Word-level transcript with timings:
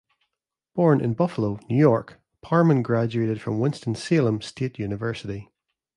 Born 0.73 0.99
in 0.99 1.13
Buffalo, 1.13 1.59
New 1.69 1.77
York, 1.77 2.19
Parmon 2.41 2.81
graduated 2.81 3.39
from 3.39 3.59
Winston-Salem 3.59 4.41
State 4.41 4.79
University. 4.79 5.51